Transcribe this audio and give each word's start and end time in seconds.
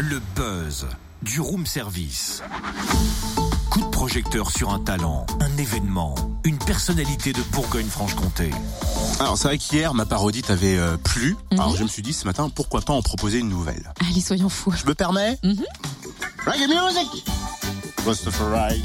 Le 0.00 0.18
buzz 0.34 0.86
du 1.20 1.42
room 1.42 1.66
service. 1.66 2.42
Coup 3.68 3.82
de 3.82 3.90
projecteur 3.90 4.50
sur 4.50 4.70
un 4.70 4.78
talent, 4.78 5.26
un 5.40 5.56
événement, 5.58 6.14
une 6.44 6.56
personnalité 6.56 7.34
de 7.34 7.42
Bourgogne-Franche-Comté. 7.52 8.50
Alors 9.18 9.36
c'est 9.36 9.48
vrai 9.48 9.58
qu'hier 9.58 9.92
ma 9.92 10.06
parodie 10.06 10.40
t'avait 10.40 10.78
euh, 10.78 10.96
plu. 10.96 11.36
Alors 11.50 11.76
je 11.76 11.82
me 11.82 11.88
suis 11.88 12.00
dit 12.00 12.14
ce 12.14 12.24
matin 12.24 12.48
pourquoi 12.48 12.80
pas 12.80 12.94
en 12.94 13.02
proposer 13.02 13.40
une 13.40 13.50
nouvelle? 13.50 13.92
Allez, 14.08 14.22
soyons 14.22 14.48
fous. 14.48 14.72
Je 14.72 14.86
me 14.86 14.94
permets? 14.94 15.38
Mhm. 15.44 15.66
Reggae 16.46 16.66
music 16.66 17.26
Christopher 17.98 18.48
Wright. 18.48 18.84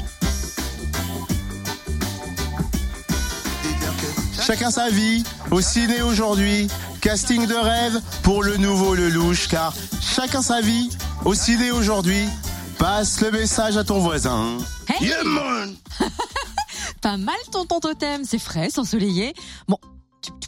Chacun 4.38 4.70
sa 4.70 4.90
vie, 4.90 5.24
au 5.50 5.62
ciné 5.62 6.02
aujourd'hui, 6.02 6.68
casting 7.00 7.46
de 7.46 7.54
rêve 7.54 8.00
pour 8.22 8.42
le 8.42 8.56
nouveau 8.56 8.94
Lelouch, 8.94 9.48
car 9.48 9.74
chacun 10.00 10.42
sa 10.42 10.60
vie, 10.60 10.90
au 11.24 11.34
ciné 11.34 11.70
aujourd'hui, 11.70 12.26
passe 12.78 13.20
le 13.20 13.30
message 13.30 13.76
à 13.76 13.84
ton 13.84 13.98
voisin. 13.98 14.58
Hey 14.88 15.08
Yeah, 15.08 15.24
man 15.24 15.74
Pas 17.00 17.16
mal 17.16 17.36
ton 17.52 17.66
ton 17.66 17.80
totem, 17.80 18.24
c'est 18.24 18.38
frais, 18.38 18.68
c'est 18.70 18.80
ensoleillé. 18.80 19.34
Bon, 19.68 19.78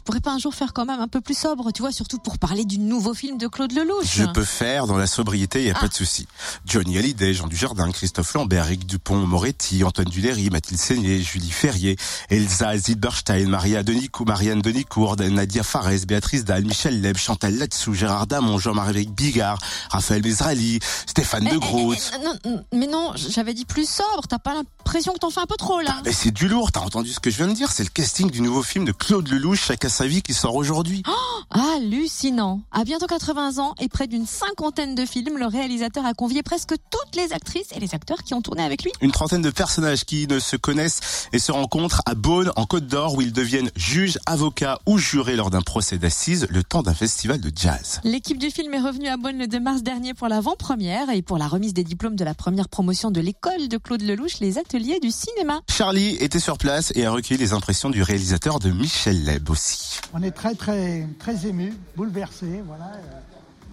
pourrais 0.09 0.21
pas 0.21 0.31
un 0.31 0.39
jour 0.39 0.55
faire 0.55 0.73
quand 0.73 0.85
même 0.85 0.99
un 0.99 1.07
peu 1.07 1.21
plus 1.21 1.37
sobre, 1.37 1.71
tu 1.71 1.83
vois, 1.83 1.91
surtout 1.91 2.17
pour 2.17 2.39
parler 2.39 2.65
du 2.65 2.79
nouveau 2.79 3.13
film 3.13 3.37
de 3.37 3.45
Claude 3.45 3.71
Lelouch. 3.73 4.07
Je 4.07 4.23
peux 4.23 4.43
faire 4.43 4.87
dans 4.87 4.97
la 4.97 5.05
sobriété, 5.05 5.63
y 5.63 5.69
a 5.69 5.75
pas 5.75 5.87
de 5.87 5.93
souci. 5.93 6.25
Johnny 6.65 6.97
Hallyday, 6.97 7.35
Jean 7.35 7.45
Dujardin, 7.45 7.91
Christophe 7.91 8.33
Lambert, 8.33 8.65
Eric 8.65 8.87
Dupont, 8.87 9.17
Moretti, 9.27 9.83
Antoine 9.83 10.09
Duléry, 10.09 10.49
Mathilde 10.49 10.79
Seigné, 10.81 11.21
Julie 11.21 11.51
Ferrier, 11.51 11.95
Elsa 12.31 12.75
Zilberstein, 12.75 13.47
Maria 13.49 13.83
Denicou, 13.83 14.25
Marianne 14.25 14.63
Denicourt, 14.63 15.15
Nadia 15.17 15.61
Fares, 15.61 16.07
Béatrice 16.07 16.43
Dalle, 16.43 16.65
Michel 16.65 17.01
Leb, 17.01 17.15
Chantal 17.15 17.55
Latsou, 17.55 17.93
Gérard 17.93 18.25
Damon, 18.25 18.57
Jean-Marie 18.57 19.05
Bigard, 19.05 19.59
Raphaël 19.91 20.23
Mesrali, 20.23 20.79
Stéphane 21.05 21.45
Eh, 21.45 21.51
de 21.51 21.55
eh, 21.57 21.59
Groot. 21.59 21.97
eh, 22.15 22.23
non, 22.25 22.33
non, 22.45 22.63
mais 22.73 22.87
non, 22.87 23.11
j'avais 23.15 23.53
dit 23.53 23.65
plus 23.65 23.87
sobre, 23.87 24.27
t'as 24.27 24.39
pas 24.39 24.55
l'impression 24.55 25.13
que 25.13 25.19
t'en 25.19 25.29
fais 25.29 25.41
un 25.41 25.45
peu 25.45 25.57
trop 25.57 25.81
là 25.81 26.01
Mais 26.03 26.13
c'est 26.13 26.31
du 26.31 26.47
lourd, 26.47 26.71
t'as 26.71 26.79
entendu 26.79 27.11
ce 27.13 27.19
que 27.19 27.29
je 27.29 27.37
viens 27.37 27.47
de 27.47 27.53
dire? 27.53 27.71
C'est 27.71 27.83
le 27.83 27.89
casting 27.89 28.31
du 28.31 28.41
nouveau 28.41 28.63
film 28.63 28.85
de 28.85 28.91
Claude 28.91 29.27
Lelouch, 29.27 29.59
Chacun 29.67 29.98
sa 29.99 30.07
vie, 30.07 30.21
qui 30.21 30.33
sort 30.33 30.55
aujourd'hui. 30.55 31.03
Hallucinant. 31.51 32.61
À 32.71 32.85
bientôt 32.85 33.05
80 33.05 33.57
ans 33.57 33.75
et 33.81 33.89
près 33.89 34.07
d'une 34.07 34.25
cinquantaine 34.25 34.95
de 34.95 35.05
films, 35.05 35.37
le 35.37 35.45
réalisateur 35.45 36.05
a 36.05 36.13
convié 36.13 36.41
presque 36.41 36.69
toutes 36.69 37.15
les 37.17 37.33
actrices 37.33 37.73
et 37.75 37.81
les 37.81 37.93
acteurs 37.93 38.23
qui 38.23 38.33
ont 38.33 38.41
tourné 38.41 38.63
avec 38.63 38.83
lui. 38.83 38.93
Une 39.01 39.11
trentaine 39.11 39.41
de 39.41 39.49
personnages 39.49 40.05
qui 40.05 40.25
ne 40.27 40.39
se 40.39 40.55
connaissent 40.55 41.27
et 41.33 41.39
se 41.39 41.51
rencontrent 41.51 42.01
à 42.05 42.15
Beaune, 42.15 42.53
en 42.55 42.65
Côte 42.65 42.87
d'Or, 42.87 43.15
où 43.15 43.21
ils 43.21 43.33
deviennent 43.33 43.71
juges, 43.75 44.19
avocats 44.25 44.79
ou 44.85 44.97
jurés 44.97 45.35
lors 45.35 45.49
d'un 45.49 45.61
procès 45.61 45.97
d'assises, 45.97 46.47
le 46.49 46.63
temps 46.63 46.81
d'un 46.81 46.93
festival 46.93 47.41
de 47.41 47.51
jazz. 47.53 47.99
L'équipe 48.05 48.37
du 48.37 48.51
film 48.51 48.73
est 48.73 48.79
revenue 48.79 49.09
à 49.09 49.17
Bonn 49.17 49.37
le 49.37 49.47
2 49.47 49.59
mars 49.59 49.83
dernier 49.83 50.13
pour 50.13 50.29
l'avant-première 50.29 51.09
et 51.09 51.21
pour 51.21 51.37
la 51.37 51.49
remise 51.49 51.73
des 51.73 51.83
diplômes 51.83 52.15
de 52.15 52.23
la 52.23 52.35
première 52.35 52.69
promotion 52.69 53.11
de 53.11 53.19
l'école 53.19 53.67
de 53.67 53.77
Claude 53.77 54.03
Lelouch, 54.03 54.39
les 54.39 54.59
ateliers 54.59 55.01
du 55.01 55.11
cinéma. 55.11 55.59
Charlie 55.69 56.15
était 56.21 56.39
sur 56.39 56.57
place 56.57 56.93
et 56.95 57.05
a 57.05 57.11
recueilli 57.11 57.37
les 57.37 57.51
impressions 57.51 57.89
du 57.89 58.01
réalisateur 58.01 58.59
de 58.59 58.69
Michel 58.69 59.25
Leb 59.25 59.49
aussi. 59.49 59.78
On 60.13 60.21
est 60.23 60.31
très 60.31 60.55
très 60.55 61.07
très 61.19 61.45
ému, 61.47 61.73
bouleversé, 61.95 62.61
voilà. 62.65 62.85
Euh, 62.95 63.19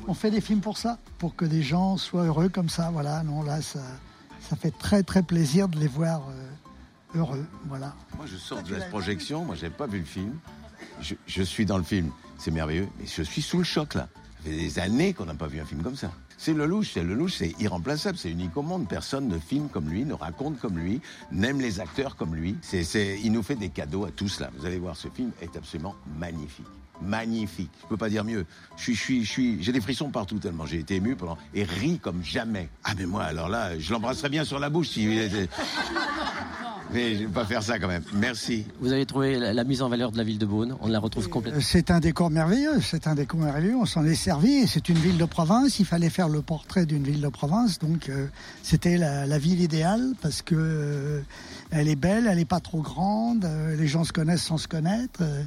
On 0.09 0.15
fait 0.15 0.31
des 0.31 0.41
films 0.41 0.61
pour 0.61 0.79
ça, 0.79 0.99
pour 1.19 1.35
que 1.35 1.45
des 1.45 1.62
gens 1.62 1.97
soient 1.97 2.25
heureux 2.25 2.49
comme 2.49 2.69
ça, 2.69 2.91
voilà. 2.93 3.23
Non, 3.23 3.43
là, 3.43 3.62
ça, 3.62 3.81
ça 4.41 4.57
fait 4.57 4.71
très 4.71 5.03
très 5.03 5.23
plaisir 5.23 5.69
de 5.69 5.79
les 5.79 5.89
voir 5.89 6.23
euh, 6.29 7.19
heureux, 7.19 7.47
voilà. 7.67 7.95
Moi, 8.17 8.27
je 8.27 8.37
sors 8.37 8.62
de 8.62 8.75
la 8.75 8.84
projection, 8.87 9.45
moi, 9.45 9.55
j'ai 9.55 9.71
pas 9.71 9.87
vu 9.87 9.99
le 9.99 10.05
film. 10.05 10.34
Je, 11.01 11.15
je 11.27 11.43
suis 11.43 11.67
dans 11.67 11.79
le 11.79 11.84
film, 11.84 12.11
c'est 12.39 12.51
merveilleux, 12.51 12.89
mais 12.99 13.07
je 13.07 13.23
suis 13.23 13.43
sous 13.43 13.59
le 13.59 13.65
choc, 13.65 13.95
là. 13.95 14.09
Fait 14.47 14.56
des 14.56 14.78
années 14.78 15.12
qu'on 15.12 15.25
n'a 15.25 15.34
pas 15.34 15.48
vu 15.48 15.58
un 15.58 15.64
film 15.64 15.83
comme 15.83 15.97
ça. 15.97 16.12
C'est 16.39 16.52
Lelouch, 16.52 16.92
c'est 16.94 17.02
Lelouch, 17.02 17.34
c'est 17.39 17.52
irremplaçable, 17.58 18.16
c'est 18.16 18.30
unique 18.30 18.56
au 18.56 18.62
monde. 18.62 18.86
Personne 18.88 19.27
ne 19.27 19.41
filme 19.41 19.69
comme 19.69 19.88
lui, 19.88 20.05
ne 20.05 20.14
raconte 20.14 20.61
comme 20.61 20.78
lui, 20.78 21.00
n'aime 21.33 21.61
les 21.61 21.80
acteurs 21.80 22.14
comme 22.14 22.36
lui. 22.36 22.55
C'est, 22.62 22.84
c'est, 22.84 23.19
il 23.25 23.32
nous 23.32 23.43
fait 23.43 23.56
des 23.56 23.71
cadeaux 23.71 24.04
à 24.04 24.12
tous, 24.12 24.38
là. 24.38 24.50
Vous 24.56 24.65
allez 24.65 24.78
voir, 24.78 24.97
ce 24.97 25.09
film 25.09 25.32
est 25.43 25.56
absolument 25.56 25.97
magnifique. 26.16 26.66
Magnifique. 27.03 27.72
Je 27.82 27.88
peux 27.88 27.97
pas 27.97 28.09
dire 28.09 28.22
mieux. 28.22 28.47
Je 28.76 28.82
suis, 28.84 28.94
je 28.94 29.00
suis, 29.00 29.25
je 29.25 29.31
suis, 29.31 29.62
j'ai 29.65 29.72
des 29.72 29.81
frissons 29.81 30.10
partout 30.10 30.38
tellement 30.38 30.65
j'ai 30.65 30.78
été 30.78 30.94
ému 30.94 31.16
pendant, 31.16 31.38
et 31.53 31.65
ri 31.65 31.98
comme 31.98 32.22
jamais. 32.22 32.69
Ah, 32.84 32.92
mais 32.97 33.06
moi, 33.06 33.25
alors 33.25 33.48
là, 33.48 33.76
je 33.81 33.92
l'embrasserais 33.92 34.28
bien 34.28 34.44
sur 34.44 34.60
la 34.60 34.71
bouche 34.71 34.91
si, 34.91 35.09
mais 36.92 37.14
je 37.14 37.20
vais 37.20 37.26
pas 37.26 37.44
faire 37.44 37.62
ça 37.62 37.78
quand 37.78 37.88
même. 37.88 38.02
Merci. 38.14 38.64
Vous 38.80 38.92
avez 38.92 39.06
trouvé 39.06 39.38
la, 39.38 39.52
la 39.52 39.64
mise 39.64 39.82
en 39.82 39.88
valeur 39.88 40.12
de 40.12 40.16
la 40.19 40.24
ville 40.24 40.38
de 40.38 40.47
Beaune, 40.47 40.76
on 40.80 40.88
la 40.88 40.98
retrouve 40.98 41.28
complètement. 41.28 41.58
Euh, 41.60 41.64
C'est 41.64 41.91
un 41.91 42.00
décor 42.00 42.30
merveilleux, 42.30 42.80
c'est 42.80 43.06
un 43.06 43.14
décor 43.14 43.41
merveilleux, 43.41 43.76
on 43.76 43.86
s'en 43.86 44.04
est 44.04 44.14
servi, 44.14 44.52
et 44.52 44.66
c'est 44.66 44.88
une 44.88 44.98
ville 44.98 45.19
de 45.19 45.24
province, 45.24 45.78
il 45.78 45.86
fallait 45.86 46.10
faire 46.10 46.28
le 46.28 46.42
portrait 46.42 46.86
d'une 46.86 47.02
ville 47.04 47.20
de 47.20 47.28
province, 47.28 47.78
donc 47.78 48.08
euh, 48.08 48.26
c'était 48.62 48.97
la, 48.98 49.26
la 49.26 49.38
ville 49.38 49.60
idéale, 49.60 50.12
parce 50.22 50.42
que 50.42 50.54
euh, 50.56 51.20
elle 51.70 51.88
est 51.88 51.97
belle, 51.97 52.26
elle 52.30 52.38
n'est 52.38 52.44
pas 52.44 52.60
trop 52.60 52.80
grande, 52.82 53.44
euh, 53.44 53.76
les 53.76 53.86
gens 53.88 54.04
se 54.04 54.12
connaissent 54.12 54.44
sans 54.44 54.58
se 54.58 54.68
connaître, 54.68 55.20
euh, 55.22 55.42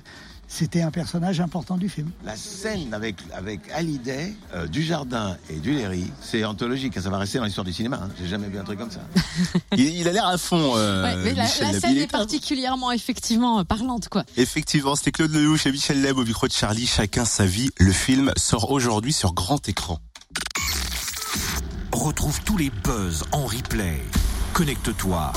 c'était 0.52 0.82
un 0.82 0.90
personnage 0.90 1.40
important 1.40 1.78
du 1.78 1.88
film. 1.90 2.10
La 2.26 2.36
scène 2.36 2.92
avec, 2.94 3.18
avec 3.34 3.60
Hallyday, 3.72 4.34
euh, 4.56 4.66
Dujardin 4.68 5.38
et 5.50 5.58
Duléry, 5.58 6.12
c'est 6.22 6.44
anthologique, 6.44 7.00
ça 7.00 7.10
va 7.12 7.20
rester 7.20 7.38
dans 7.38 7.46
l'histoire 7.46 7.64
du 7.66 7.72
cinéma. 7.72 8.00
Hein. 8.04 8.10
J'ai 8.20 8.28
jamais 8.28 8.48
vu 8.50 8.58
un 8.58 8.64
truc 8.64 8.80
comme 8.80 8.90
ça. 8.90 9.02
Il, 9.78 9.86
il 9.86 10.08
a 10.08 10.12
l'air 10.12 10.26
à 10.28 10.38
fond, 10.40 10.74
euh, 10.76 11.04
Ouais, 11.04 11.16
mais 11.24 11.34
la, 11.36 11.44
Michel 11.44 11.68
la 11.68 11.72
Leb. 11.74 11.82
scène 11.82 11.98
est- 11.98 12.08
particulièrement 12.12 12.92
effectivement 12.92 13.60
euh, 13.60 13.64
parlante, 13.64 14.10
quoi. 14.10 14.24
Effectivement, 14.38 14.96
c'était 14.96 15.12
Claude 15.12 15.32
Lelouch 15.32 15.68
et 15.68 15.72
Michel 15.72 16.02
Leb 16.02 16.18
au 16.18 16.26
micro 16.26 16.48
de 16.48 16.52
Charlie, 16.54 16.88
chacun 16.88 17.26
sa 17.26 17.46
vie. 17.46 17.70
Le 17.78 17.92
film 17.92 18.32
sort 18.36 18.72
aujourd'hui 18.72 19.14
sur 19.14 19.34
grand 19.34 19.70
écran. 19.70 20.00
Retrouve 21.94 22.42
tous 22.44 22.58
les 22.58 22.72
buzz 22.72 23.24
en 23.32 23.46
replay. 23.46 24.02
Connecte-toi. 24.54 25.32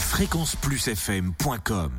fréquenceplusfm.com 0.00 1.92